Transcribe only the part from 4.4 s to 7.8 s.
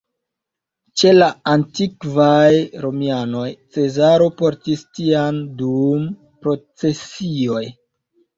portis tian dum procesioj.